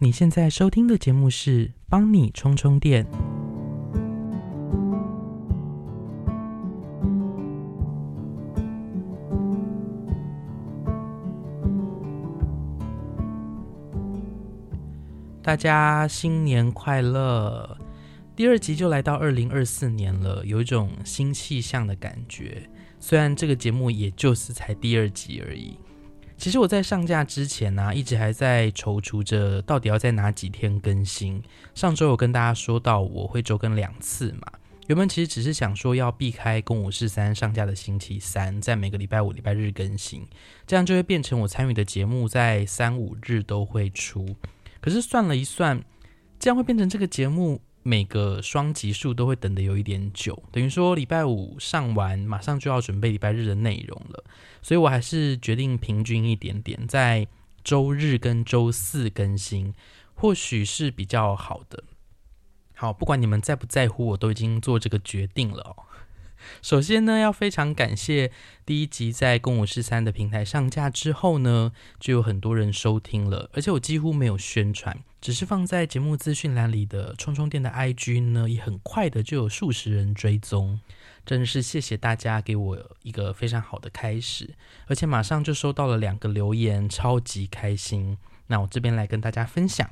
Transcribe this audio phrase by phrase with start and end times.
[0.00, 3.04] 你现在收听的节目是《帮你充充电》。
[15.42, 17.76] 大家新年快乐！
[18.36, 22.70] 第二集就来到二零二四年了，有一种新气象的感觉。
[23.00, 25.76] 虽然这个节目也就是才第二集而已。
[26.38, 31.42] 其实我在上架之前呢，一直还在踌躇着到底要在哪几天更新。
[31.74, 34.46] 上周有跟大家说到我会周更两次嘛，
[34.86, 40.24] 原本其实只是想说要避开公五四三上架的星期三，在每个礼拜五、礼拜日更新，
[40.64, 44.36] 这样就会变成我参与的节目在三五日都会出。
[44.80, 45.82] 可是算了一算，
[46.38, 47.60] 这样会变成这个节目。
[47.88, 54.22] 每个双级数都会等的有一点久，等于说礼拜五上完，马上就要准备礼拜日的内容了，
[54.60, 57.26] 所以我还是决定平均一点点，在
[57.64, 59.72] 周日跟周四更新，
[60.12, 61.82] 或许是比较好的。
[62.74, 65.87] 好，不管你们在不在乎，我都已经做这个决定了哦。
[66.62, 68.30] 首先呢，要非常感谢
[68.64, 80.80] 第一集在公五十三的平台上架之后呢，就有很多人收听了，而且我几乎没有宣传，只是放在节目资讯栏里的充充电的 IG 呢，也很快的就有数十人追踪，
[81.24, 84.54] 真是谢谢大家给我一个非常好的开始，
[84.86, 88.18] 而且马上就收到了两个留言，超级开心。
[88.46, 89.90] 那我这边来跟大家分享，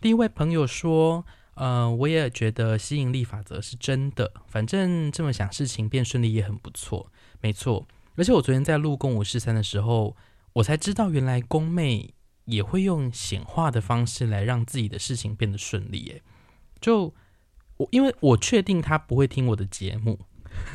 [0.00, 1.24] 第一位朋友说。
[1.58, 4.32] 呃，我也觉得吸引力法则是真的。
[4.46, 7.10] 反正这么想，事情变顺利也很不错。
[7.40, 10.16] 没错，而且我昨天在录公五十三的时候，
[10.52, 16.08] 我才知道原来宫妹也会用显化的方式来让自己的事情变得顺利。
[16.10, 16.22] 诶，
[16.80, 17.12] 就
[17.76, 20.20] 我因为我确定她不会听我的节目，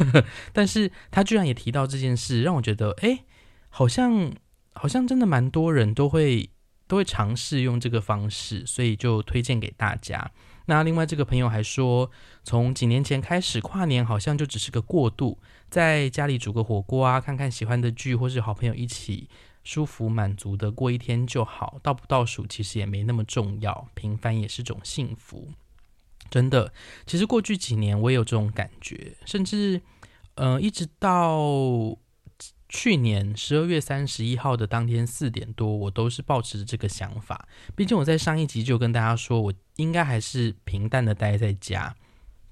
[0.52, 3.24] 但是她居然也提到这件事，让我觉得，哎，
[3.70, 4.34] 好像
[4.74, 6.50] 好像真的蛮多人都会
[6.88, 10.32] 都会尝试用这个方式，所以就推荐给大家。
[10.66, 12.10] 那另外这个朋友还说，
[12.44, 15.38] 从几年前开始，跨年好像就只是个过渡，
[15.70, 19.30] 在家里煮个火锅啊，看看喜欢的剧，或是好朋友一起
[19.64, 25.50] 舒服满足的过一天就好，倒不倒数其实也没那么重要，平凡也是种幸福。
[26.30, 26.74] 真的，
[27.06, 29.82] 其实过去几年我也有这种感觉，甚至
[30.36, 31.98] 呃，一直到。
[32.70, 37.48] 去年十二月三十一号的当天四点多，我都是保持着这个想法。
[37.76, 41.96] 毕竟我在上一集就跟大家说，我应该还是平淡的待在家。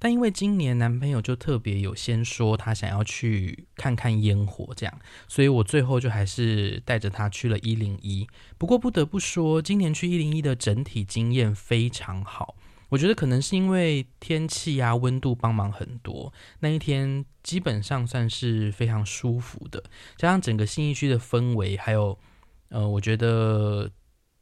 [0.04, 8.28] 但因为今年男朋友就特别有先说他想要去看看烟火，这样，所以我最后就还是带着他去了一零一。
[8.58, 12.56] 不过不得不说，今年去一零一的整体经验非常好。
[12.90, 19.84] 我觉得可能是因为天气啊温度帮忙很多，那一天基本上算是非常舒服的，
[20.18, 22.18] 加上整个新义区的氛围，还有
[22.70, 23.92] 呃，我觉得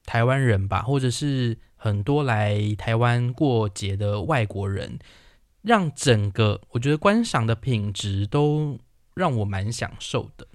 [0.05, 4.99] 台湾人吧，或者是很多来台湾过节的外国人，
[5.63, 8.77] 让整个我觉得观赏的品质都
[9.15, 10.45] 让我蛮享受的。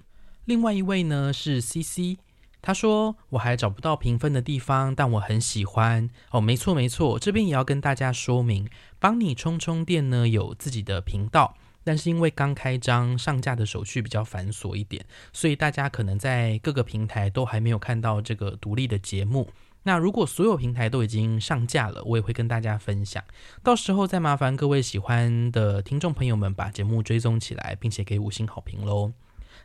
[0.45, 2.17] 另外一位呢是 C C。
[2.61, 6.41] 他说：“我还找不到评分的地方，但我很喜欢哦。
[6.41, 19.47] 没错，没错，这边也要跟大家说明，帮你充充电呢，有自己的频道，但是因为刚开张，上架的手续比较繁琐一点，所以大家可能在各个平台都还没有看到这个独立的节目。
[19.87, 23.23] 那如果所有平台都已经上架了，我也会跟大家分享。
[23.63, 29.13] 到时候再麻烦各位喜欢的听众朋友们把节目追踪起来，并且给五星好评喽。”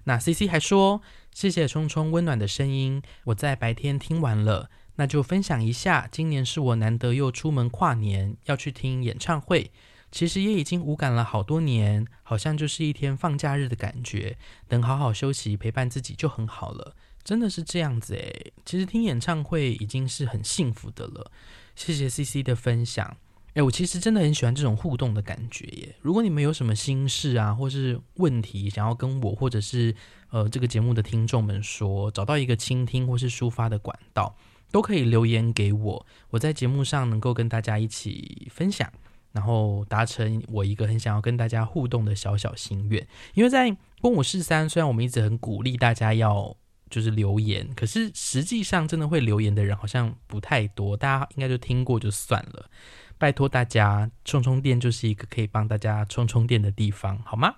[0.04, 1.00] 那 C C 还说
[1.32, 6.06] ：“谢谢冲冲温暖的声音，我在白天听完了，那就分享一下。
[6.12, 9.70] 今年是我难得又出门跨年，要去听演唱会。
[10.10, 14.36] 其实也已经无感了好多年，好像就是一天放假日的感觉。
[14.68, 16.94] 等好好休息，陪伴自己就很好了。
[17.24, 18.52] 真的是这样子诶。
[18.64, 21.30] 其实听演唱会已经是很幸福的了。
[21.74, 23.16] 谢谢 C C 的分享。”
[23.54, 25.96] 哎，我其实真的很喜欢这种互动的感觉耶！
[26.00, 29.92] 如果你们有什么心事啊，或是问题想要跟我或者是
[30.30, 34.36] 呃这个节目的听众们说，找到一个倾听或是抒发的管道，
[34.70, 38.88] 都可以留言给我，我在节目上能够跟大家一起分享，
[39.32, 43.04] 然后达成我一个很想要跟大家互动的小小心愿。
[43.34, 46.56] 因为在公五四三，虽然我们一直很鼓励大家要
[46.90, 52.68] 就是留言，可是实际上真的会留言的人好像不太多，大家应该就听过就算了。
[53.16, 57.56] 拜托大家，充充电就是一个可以帮大家充充电的地方，好吗？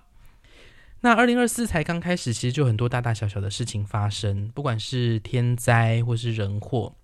[1.01, 6.95] 那二零二四才刚开始，其实就很多大大小小的事情发生，不管是天灾或是人祸，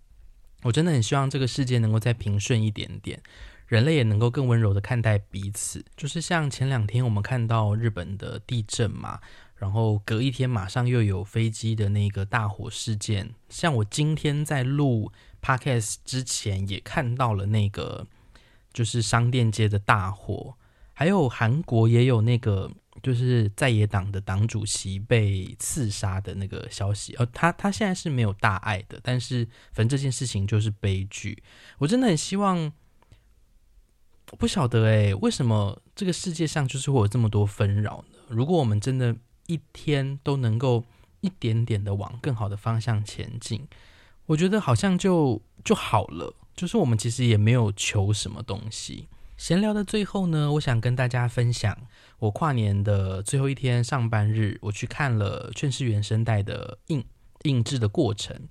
[0.63, 3.21] 我真的很希望这个世界能够再平顺一点点，
[3.67, 5.83] 人类也能够更温柔的看待彼此。
[5.97, 9.19] 就是像前两天我们看到日本的地震嘛，
[9.59, 15.11] 然后隔一天马上又有飞机的那个大火事件，像我今天在录。
[15.41, 18.05] podcast 之前也看到了那个
[18.73, 20.53] 就是商店街的大火，
[20.93, 22.69] 还有韩国也有那个
[23.01, 27.15] 就是在野党的党主席被刺杀的那个消息。
[27.15, 31.41] 呃，他他现在是没有大碍的，但是反正这件事情就是悲剧。
[31.77, 32.73] 我真的很希望。
[34.37, 38.17] 不晓得哎，为什么这个世界上就是会有这么多纷扰呢？
[38.27, 39.15] 如果我们真的
[39.49, 40.85] 一天都能够
[41.19, 43.67] 一点点的往更好的方向前进，
[44.27, 46.33] 我觉得好像就就好了。
[46.55, 49.09] 就是我们其实也没有求什么东西。
[49.35, 51.75] 闲聊的最后呢，我想跟大家分享
[52.19, 57.03] 我跨年的最后一天上班日，我去看了《劝世原声带》的印
[57.43, 58.47] 印制的过程。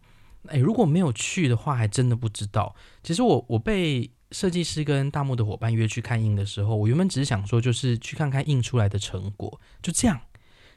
[0.48, 2.74] 哎，如果没有去的话，还真的不知道。
[3.02, 4.10] 其实我我被。
[4.30, 10.20] 设计师跟大木的伙伴约去看印的时候，我原本只是想说，就是去看看印出来的成果，就这样。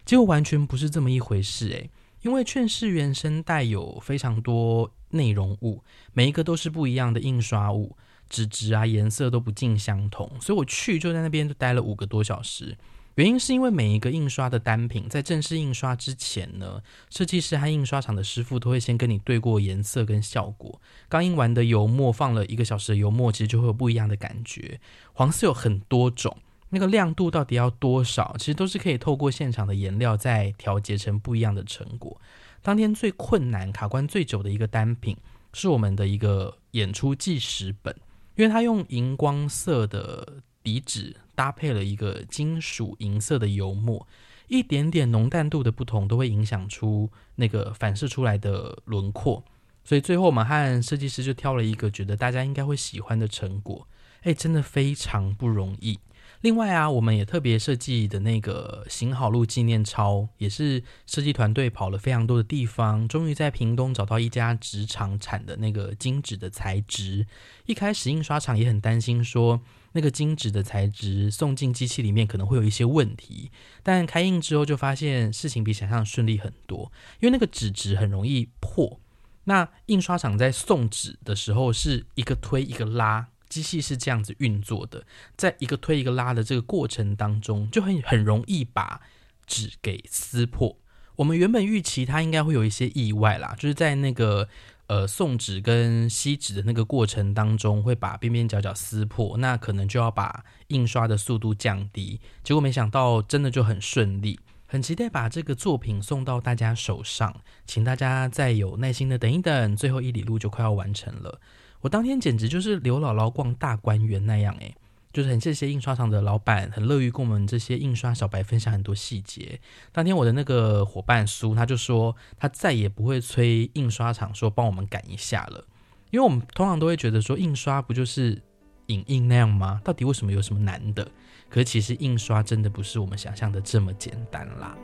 [0.05, 1.89] 结果完全不是这么一回事诶，
[2.21, 5.83] 因为劝世原声带有非常多内容物，
[6.13, 7.95] 每一个都是不一样的印刷物，
[8.29, 12.77] 纸质啊颜色都不尽相同，所以我去就在那边就待了五个多小时。
[13.15, 20.81] 原因是因为每一个印刷的单品在正式印刷之前呢，设计师和印刷厂的师傅都会先跟你对过颜色跟效果。
[21.09, 24.79] 刚印完的油墨放了一个小时的油墨，其实就会有不一样的感觉。
[25.11, 26.37] 黄色有很多种，
[26.71, 32.19] 那个亮度到底要多少，其实都是可以透过现场的颜料再调节成不一样的成果。
[32.63, 35.15] 当天最困难、卡关最久的一个单品
[35.53, 37.95] 是我们的一个演出计时本，
[38.35, 40.41] 因为它用荧光色的。
[40.63, 44.05] 底纸搭配了一个金属银色的油墨，
[44.47, 49.43] 一点点浓淡度的不同都会影响出那个反射出来的轮廓，
[49.83, 53.87] 所以最后我们和设计师就挑了一个觉得大家应该会喜欢的成果，
[54.21, 55.97] 哎，真的非常不容易。
[56.41, 67.25] 另外啊，我们也特别设计的那个行好路纪念钞，也是设计团队跑了非常多的地方，终于在屏东找到一家纸厂产的那个金纸的材质。
[67.65, 69.61] 一开始印刷厂也很担心说。
[69.93, 73.51] 那个金纸的材质送进机器里面可能会有一些问题，
[73.83, 76.89] 但开印之后就发现事情比想象顺利很多，
[77.19, 79.01] 因为那个纸质很容易破。
[79.43, 85.05] 那印刷厂在送纸的时候是一个推一个拉，机器是这样子运作的，
[85.35, 89.01] 在一个推一个拉的这个过程当中，就很很容易把
[89.45, 90.77] 纸给撕破。
[91.17, 94.47] 我们原本预期它应该会有一些意外啦，就是在那个。
[94.87, 102.19] 呃，送纸跟吸纸的那个过程当中，会把边边角角撕破，那可能就要把印刷的速度降低。
[102.43, 104.37] 结果没想到，真的就很顺利，
[104.67, 107.33] 很期待把这个作品送到大家手上，
[107.65, 111.39] 请大家再有耐心的等一等，最后一里路就快要完成了。
[111.81, 114.73] 我当天简直就是刘姥姥逛大观园那样，诶。
[115.13, 119.59] 就是很谢谢印刷厂的老板，很乐于跟我们这些印刷小白分享很多细节。
[119.91, 125.65] 当天我的那个伙伴苏他就说，他再也不会催印刷厂说帮我们赶一下了，
[126.11, 128.41] 因为我们通常都会觉得说印刷不就是
[128.85, 129.81] 影印那样吗？
[129.83, 131.05] 到底为什么有什么难的？
[131.49, 134.77] 可是其实印刷真的不是我们想象的这么简单啦。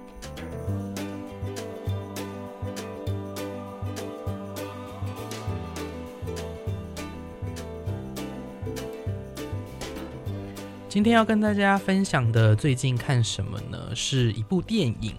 [10.89, 13.93] 今天要跟大家分享的最近看什么呢？
[13.93, 15.13] 是一部电影，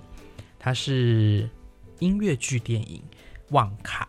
[0.59, 1.49] 它是
[1.99, 3.03] 音乐剧电影
[3.55, 4.09] 《旺卡》。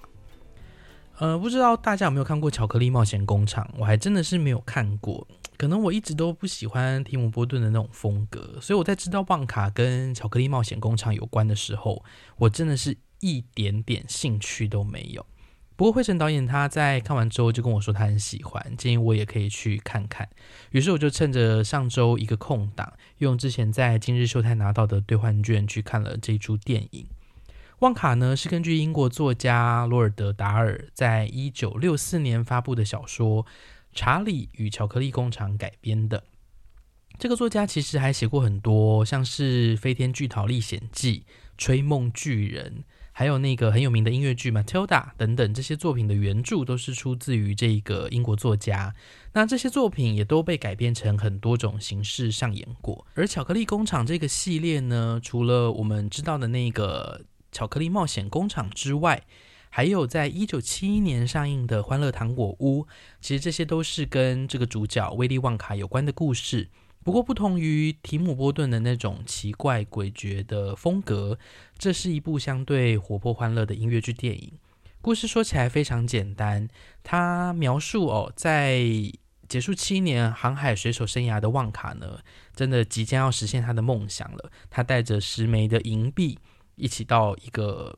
[1.18, 3.66] 呃，不知道大家有没有看过《巧克力冒险工厂》？
[3.78, 5.28] 我还真的是没有看过。
[5.58, 12.02] 可能我一直都不喜欢提姆波顿的那种风格，所以我在知道旺卡跟《巧克力冒险工厂》有关的时候，
[12.38, 15.26] 我真的是一点点兴趣都没有。
[15.80, 20.28] 不过，惠成导演他在看完之后就跟我说他很喜欢，建议我也可以去看看。
[20.72, 27.08] 于是我就趁着上周一个空档，用之前在今日秀泰拿到的兑换券去看了这一出电影。
[27.80, 33.46] 旺卡呢是根据英国作家罗尔德达尔在一九六四年发布的小说
[33.94, 36.26] 《查理与巧克力工厂》改编的。
[37.18, 41.20] 这个作家其实还写过很多，像是《飞天巨桃历险记》
[41.58, 42.84] 《吹梦巨人》。
[43.20, 48.96] 还有那个很有名的音乐剧《Matilda》等等，这些作品的原著都是出自于这个英国作家。
[49.34, 53.06] 那这些作品也都被改编成很多种形式上演过。
[53.16, 57.20] 而《巧克力工厂》这个系列呢，除了我们知道的那个
[57.52, 59.22] 《巧克力冒险工厂》之外，
[59.70, 62.84] 还有在一九七一年上映的《欢乐糖果屋》，
[63.20, 66.70] 其实这些都是跟这个主角威利旺卡有关的故事。
[67.04, 71.40] 不过，不同于提姆·波顿的那种奇怪诡谲的风格，
[71.78, 74.54] 这是一部相对活泼欢乐的音乐剧电影。
[75.02, 76.68] 故事说起来非常简单，
[77.02, 78.84] 它描述哦，在
[79.48, 82.20] 结束七年航海水手生涯的旺卡呢，
[82.54, 84.52] 真的即将要实现他的梦想了。
[84.70, 86.38] 他带着十枚的银币，
[86.76, 87.98] 一起到一个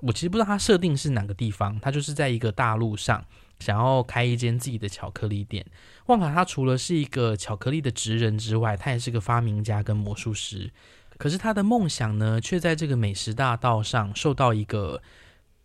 [0.00, 3.24] 我其实不知道他设定是哪个地方，他就是在一个大陆上
[3.64, 5.64] 想要开一间自己的巧克力店。
[6.06, 10.70] 旺卡他除了是一个巧克力的职人之外，他也是个发明家跟魔术师。
[11.16, 15.00] 可是他的梦想呢，却在这个美食大道上受到一个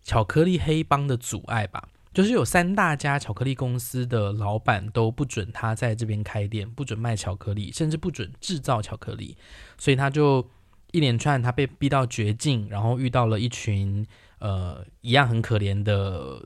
[0.02, 1.88] 巧克力黑帮的阻碍吧。
[2.12, 9.36] 就是有三大家巧克力公司的老板都不准他在这边开店，不准卖巧克力，甚至不准制造巧克力。
[9.78, 10.44] 所以他就
[10.90, 14.04] 一连串，他被逼到绝境，然后遇到了一群
[14.40, 16.44] 呃一样很可怜的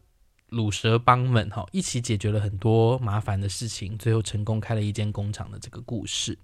[0.51, 6.39] 卤蛇帮们，哈，一起解决了很多麻烦的事情，最后成功开了一间工厂的这个故事。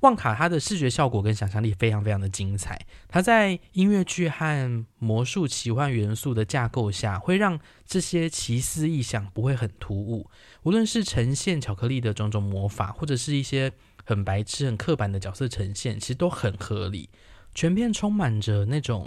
[0.00, 10.30] 旺卡它的视觉效果跟想象力非常非常的精彩，它在音乐剧和魔术奇幻元素的架构下，会让这些奇思异想不会很突兀。
[10.62, 13.70] 无论是呈现巧克力的种种魔法，或者是一些
[14.06, 17.10] 很白痴、很刻板的角色呈现，其实都很合理。
[17.54, 19.06] 全片充满着那种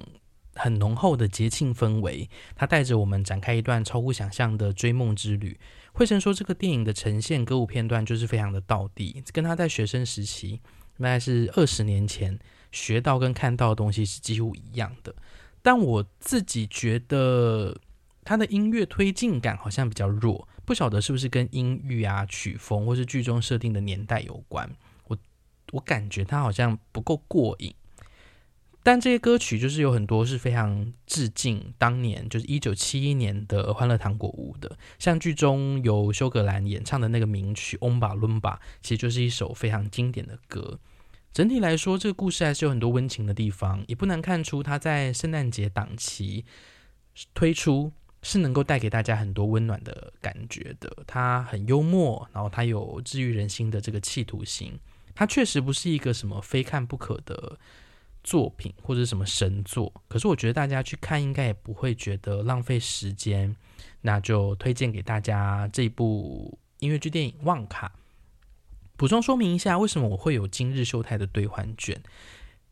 [0.56, 5.60] 很浓厚的节庆氛围，它带着我们展开一段超乎想象的追梦之旅。
[5.94, 10.62] 惠成说，这个电影的呈现歌舞片段就是非常的道地，跟他在学生时期。
[11.00, 12.38] 大概是二十年前
[12.72, 15.14] 学到跟看到的东西是几乎一样的，
[15.64, 17.76] 但我自己觉得
[18.24, 24.70] 他的音乐推进感好像比较弱，不晓得是不是跟音域啊、曲风或是剧中设定的年代有关。
[25.08, 25.18] 我
[25.72, 27.74] 我感觉他好像不够过瘾。
[28.86, 40.78] 但这些歌曲就是有很多是非常致敬当年，就是一九七一年的《欢乐糖果屋》的，像剧中由休格兰演唱的那个名曲《翁巴伦巴》，其实就是一首非常经典的歌。
[41.32, 46.44] 整体来说，这个故事还是有很多温情的地方，也不难看出它在圣诞节档期
[47.34, 50.94] 推出是能够带给大家很多温暖的感觉的。
[51.08, 54.78] 它很幽默，然后它有治愈人心的这个企图心，
[55.16, 57.58] 它确实不是一个什么非看不可的。
[58.24, 63.56] 作品或者什么神作，可是我觉得大家去看应该也不会觉得浪费时间，
[64.02, 67.88] 那就推荐给大家这部音乐剧电影《旺卡》。
[68.96, 72.02] 补充说明一下，为什么我会有今日秀泰的兑换券？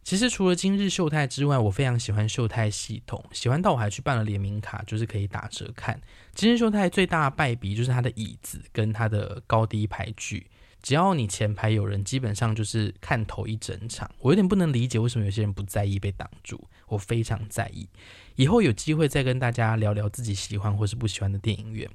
[0.04, 6.00] 其实除了今日秀泰之外，我非常喜欢秀泰系统，喜欢到我还去办了联名卡，就是可以打折看。
[6.34, 10.48] 今日秀泰最大的败笔就是它的椅子跟它的高低排距。
[10.82, 14.10] 只要你前排有人，基本上就是看头一整场。
[14.20, 17.88] 我有点不能理解为什么有些人不在意被挡住，我非常在意。
[18.36, 21.88] 以后有机会再跟大家聊聊自己喜欢或是不喜欢的电影院。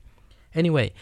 [0.55, 0.93] Anyway，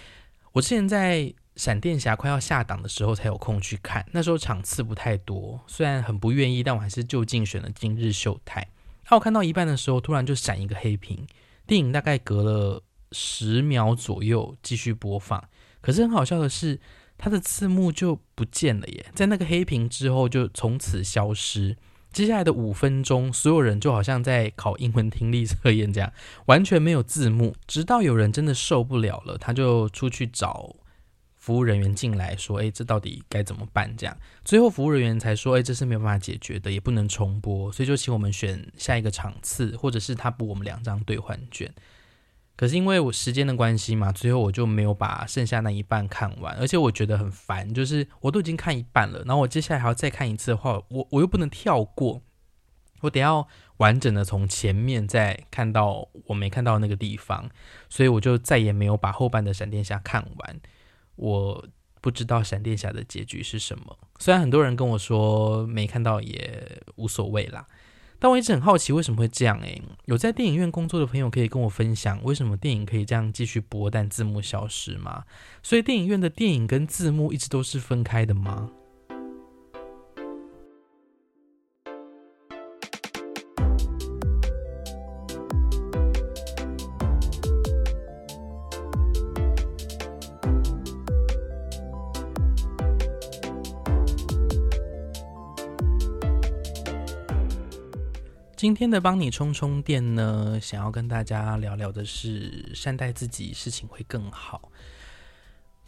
[0.53, 8.67] 我之前在闪电侠快要下档的时候才有空去看，那时候场次不太多，虽然很不愿意，但我还是就近选了今日秀泰。
[9.11, 11.27] 那我看到一半的时候，突然就闪一个黑屏，
[11.67, 15.47] 电影大概隔了十秒左右继续播放。
[15.83, 16.81] 可是很好笑的是。
[17.17, 21.77] 它的字幕就不见了耶，在那个黑屏之后就从此消失。
[22.13, 26.13] 接下来的五分钟，所有人就好像在考英文听力测验这样，
[26.47, 27.57] 完全没有字幕。
[27.67, 30.77] 直到有人真的受不了了，他就出去找
[31.37, 41.69] 服务人员进来说：“哎，这到底该怎么办？”这样，最后服务人员才说：“哎，这是没有办法解决的，也不能重播，所以就请我们选下一个场次，或者是他补我们两张兑换券。”
[42.57, 52.23] 可是因为我时间的关系嘛，最后我就没有把剩下那一半看完，而且我觉得很烦，就是我都已经看一半了，然后我接下来还要再看一次的话，我我又不能跳过，
[53.01, 57.51] 我得要完整的从前面再看到我没看到那个地方，
[57.89, 60.61] 所以我就再也没有把后半的闪电侠看完。
[61.17, 61.67] 我
[62.01, 67.67] 不知道闪电侠的结局是什么，虽然很多人跟我说没看到也无所谓啦。
[68.19, 75.25] 但我一直很好奇为什么会这样诶，有在电影院工作的朋友可以跟我分享，为什么电影可以这样继续播，但字幕消失吗？
[75.63, 78.71] 所以电影院的电影跟字幕一直都是分开的吗？
[98.65, 104.73] 今天的帮你充充电呢，想要跟大家聊聊的是善待自己，事情会更好。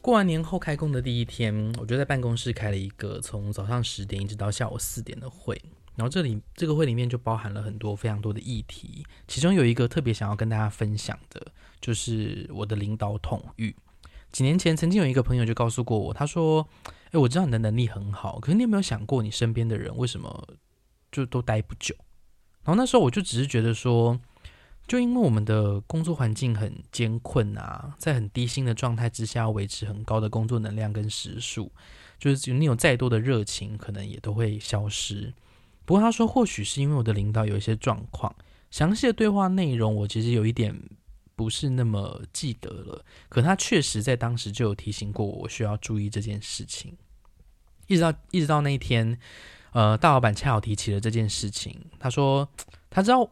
[0.03, 5.59] 过完年后开工的第一天，我就在办公室开了一个从早上十点一直到下午四点的会，
[5.95, 13.75] 然后这里这个会里面就包含了很多非常多的议题，其中有一个特别想要跟大家分享的，就是我的领导统御。
[14.31, 16.69] 几年前曾经有一个朋友就告诉过我，他说
[17.13, 20.47] ：“诶，我知道你的能力很好，可是你有没有想过，你身边的人为什么
[21.11, 21.97] 就都待不久？”
[22.67, 24.21] 然后那时候我就只是觉得说，
[24.89, 31.71] 就因为我们的工作环境很艰困啊，在很低薪的状态之下，维持很高的工作能量跟时数，
[32.19, 35.33] 就是你有再多的热情，可能也都会消失。
[35.85, 38.35] 不过他说，或许是因为我的领导有一些状况，
[38.73, 40.77] 详细的对话内容我其实有一点
[41.37, 46.97] 不是那么记得了，可他确实在当时就有提醒过我，我需要注意这件事情。
[47.87, 49.17] 一直到一直到那一天，
[49.77, 52.49] 呃，大老板恰好提起了这件事情，他说
[52.89, 53.31] 他知道，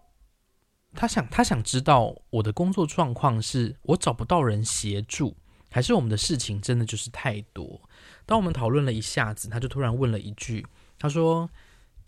[0.93, 5.35] 他想他想知道我的工作状况是我找不到人协助，
[5.71, 7.81] 还是我们的事情真的就是太多。
[8.27, 10.67] 当我们讨论了一下子，他就突然问了一句，
[10.99, 11.49] 他说：“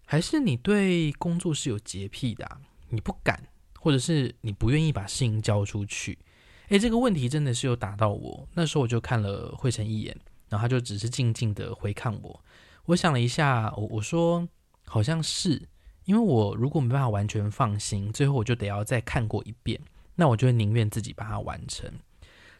[0.04, 2.46] 还是你对工作是有洁癖的，
[2.90, 3.42] 你不敢，
[3.80, 6.18] 或者是你不愿意把事情交出去？”
[6.68, 8.46] 诶，这个问题真的是有打到我。
[8.52, 10.14] 那时候我就看了惠成一眼。
[10.48, 12.44] 然后他就只是静静的回看我，
[12.86, 14.48] 我想了一下，我我说
[14.84, 15.68] 好像是，
[16.04, 19.80] 因为我如果没办法完全放心，最后我就得要再看过一遍，
[20.14, 21.90] 那我就宁愿自己把它完成。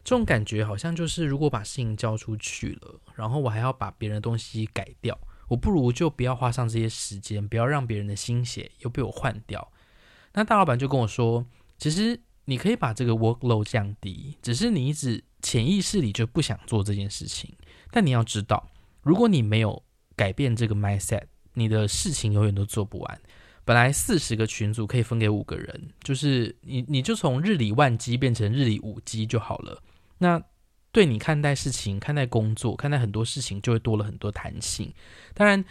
[0.03, 5.17] 这种感觉好像就是，如果把事情交出去了，然后我还要把别人的东西改掉，
[5.47, 9.71] 我不如就不要花上这些时间，不要让别人的心血又被我换掉。
[10.33, 11.45] 那大老板就跟我说，
[11.77, 17.53] 其实你可以把这个 workload 降低，只是你一直潜意识里就不想做这件事情。
[17.91, 18.69] 但你要知道，
[19.01, 19.83] 如果你没有
[20.17, 23.21] 改变这个 mindset，你的事情永远都做不完。
[23.63, 29.81] 本来四十个群组可以分给五个人，就是你你就从日理万机变成日理五机就好了。
[30.17, 30.41] 那
[30.91, 34.91] 对你看待事情、看待工作、看待很多事情，就会多了很多弹性。
[35.33, 35.63] 当然，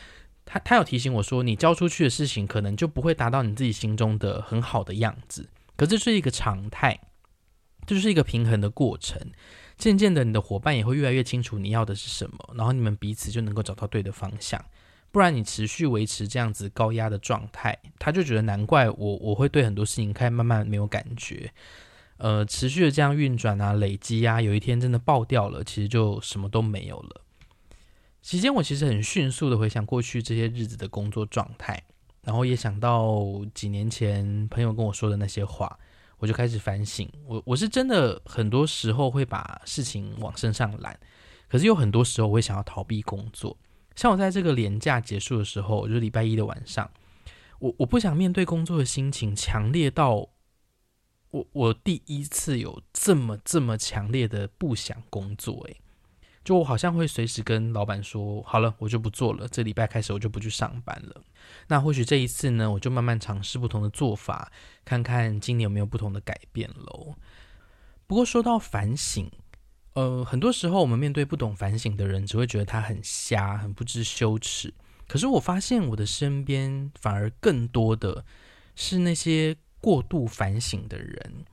[0.44, 5.48] 他他有提醒我说，你交出去的事情可能就不会达到你自己心中的很好的样子。
[5.74, 7.00] 可这是一个常态，
[7.86, 9.20] 这就是一个平衡的过程。
[9.76, 14.64] 渐渐的，你的伙伴也会越来越清楚你要的是什么，然后你们彼此就能够找到对的方向。
[15.12, 21.50] 不然你持续维持这样子高压的状态，他就觉得难怪我我会对很多事情开始慢慢没有感觉。
[22.18, 27.22] 呃，持续的这样运转啊，累积啊，有一天真的爆掉了，其实就什么都没有了。
[28.22, 31.82] 期间我其实很迅速的回想过去这些日子的工作状态，
[32.22, 35.78] 然后也想到几年前朋友跟我说的那些话。
[36.18, 40.98] 我就开始反省，我我是真的很多时候会把事情往身上揽，
[41.48, 43.56] 可是有很多时候我会想要逃避工作。
[43.94, 46.90] 像我在这个年假结束的时候，就是礼拜一的晚上，
[47.58, 50.28] 我我不想面对工作的心情强烈到，
[51.30, 55.80] 我我第一次有这么这么强烈的不想工作，诶。
[56.46, 59.48] 就我好像会随时跟老板说，好了，我就不做了。
[59.48, 61.20] 这礼拜开始我就不去上班了。
[61.66, 64.52] 那或许这一次呢，我就慢慢尝试不同的做法，
[64.84, 67.16] 看看今年有没有不同的改变喽。
[68.06, 69.28] 不过说到反省，
[69.94, 74.72] 呃，很多时候我们面对不懂反省的人，只会觉得他很瞎，很不知羞耻。
[75.08, 78.24] 可是我发现我的身边反而更多的
[78.76, 81.44] 是那些过度反省的人。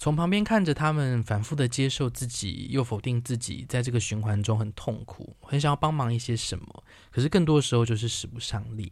[0.00, 8.90] 从旁边看着他们反复的接受自己，又否定自己，在这个循环中很痛苦，很想要帮忙一些什么，可是更多的时候就是使不上力。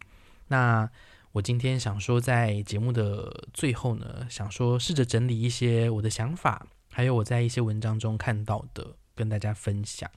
[0.49, 0.87] 那
[1.33, 10.11] 我今天想说，在节目的最后呢，想说试着整理一些我的想法，还有我在一些文章中看到的，跟大家分享。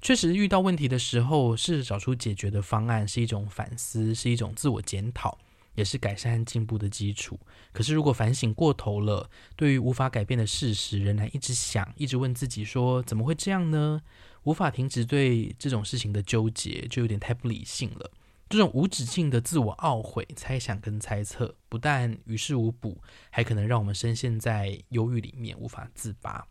[0.00, 5.36] 确实遇到问题的时候，试着找出解决的方案，是一种反思，是一种自我检讨。
[5.74, 7.38] 也是改善进步的基础。
[7.72, 14.00] 可是，如果反省过头了，对于无法改变的事实，仍然一直想，一直问自己说：“怎么会这样呢？”
[14.44, 18.10] 无法停止对这种事情的纠结，就有点太不理性了。
[18.48, 26.44] 这种无止境的自我懊悔、猜想跟猜测，不但于事无补，还可能让我们深陷在忧郁里面，无法自拔。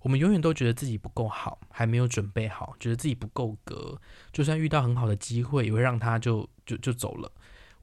[0.00, 4.00] 我们永远都觉得自己不够好，还没有准备好，觉得自己不够格。
[4.32, 7.30] 就算遇到很好的机会，也会让他就就就走了。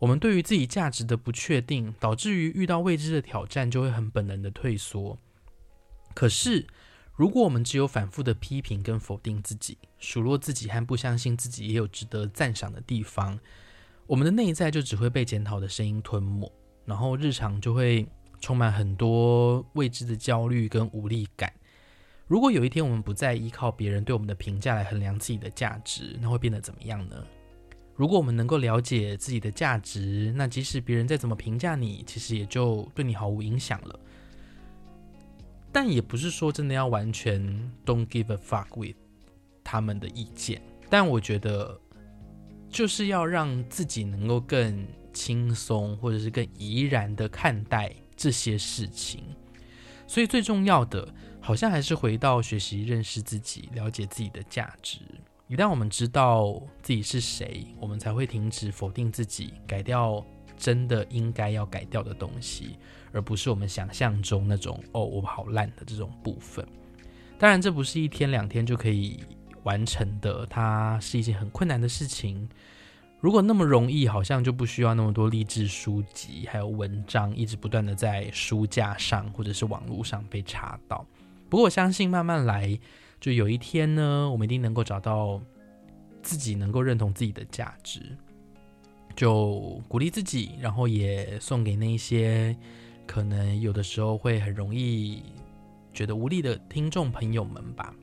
[0.03, 5.17] 我们对于自己价值的不确定，导致于遇到未知的挑战就会很本能的退缩。
[6.13, 6.67] 可是，
[7.15, 13.39] 如果我们只有反复的批评跟否定自己，数落自己和不相信自己也有值得赞赏的地方，
[14.05, 16.51] 我们的内在就只会被检讨的声音吞没，
[16.83, 18.05] 然后日常就会
[18.41, 21.49] 充满很多未知的焦虑跟无力感。
[22.27, 27.25] 如果有一天我们不再依靠别人对我们的评价来衡量自己的价值，那会变得怎么样呢？
[27.95, 33.99] 如果我们能够了解自己的价值，那即使别人再怎么评价你，其实也就对你毫无影响了。
[35.71, 37.41] 但也不是说真的要完全
[37.85, 38.95] don't give a fuck with
[39.63, 40.61] 他们的意见。
[40.89, 41.79] 但我觉得，
[42.69, 49.23] 就是要让自己能够更轻松，或者是更怡然的看待这些事情。
[50.07, 54.99] 所以最重要的，好像还是回到学习认识自己，了解自己的价值。
[55.53, 60.25] 一旦我们知道自己是谁，我们才会停止否定自己，改掉
[60.57, 62.79] 真的应该要改掉的东西，
[63.11, 66.67] 而不是我们想象中那种“哦，我好烂”的这种部分。
[67.37, 69.23] 当然，这不是一天两天就可以
[69.61, 72.49] 完成的，它是一件很困难的事情。
[73.19, 81.05] 如果那么容易，好像就不需要那么多励志书籍，还有文章，一直不断的在书架上或者是网络上被查到。
[81.47, 82.75] 不过我相信，慢慢来，
[83.23, 85.41] 就有一天呢，我们一定能够找到
[86.21, 88.01] 自己能够认同自己的价值，
[89.15, 92.53] 就鼓励自己，然后也送给那些
[93.07, 95.23] 可能有的时候会很容易
[95.93, 97.95] 觉得无力的听众朋友们吧。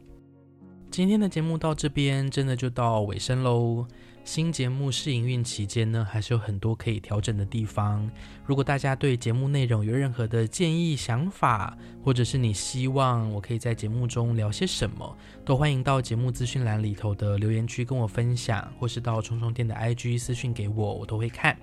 [0.90, 3.86] 今天的节目到这边，真的就到尾声喽。
[4.22, 8.08] 新节目试营运期间呢，还是有很多可以调整的地方。
[8.44, 21.56] 如果大家对节目内容有任何的建议、想法，或者是你希望我可以在节目中聊些什么，都欢迎到节目资讯栏里头的留言区跟我分享，或是到冲冲店的 IG 私讯给我，我都会看。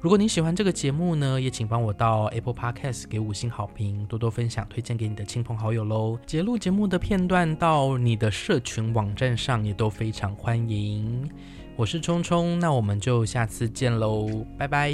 [0.00, 6.18] 如果你喜欢这个节目呢，也请帮我到 Apple Podcast 给五星好评，多多分享，推荐给你的亲朋好友喽。
[6.26, 11.30] 节录节目的片段到你的社群网站上也都非常欢迎。
[11.76, 14.92] 我是冲冲那我们就下次见喽拜拜。